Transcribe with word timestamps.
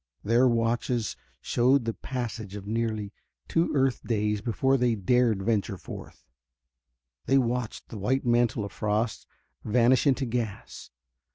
Their 0.23 0.47
watches 0.47 1.15
showed 1.41 1.85
the 1.85 1.93
passage 1.93 2.55
of 2.55 2.65
nearly 2.65 3.13
two 3.47 3.69
earth 3.75 4.01
days 4.01 4.41
before 4.41 4.75
they 4.75 4.95
dared 4.95 5.43
venture 5.43 5.77
forth. 5.77 6.25
They 7.27 7.37
watched 7.37 7.89
the 7.89 7.99
white 7.99 8.25
mantle 8.25 8.65
of 8.65 8.71
frost 8.71 9.27
vanish 9.63 10.07
into 10.07 10.25
gas. 10.25 10.89